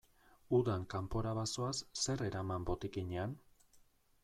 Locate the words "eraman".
2.31-2.67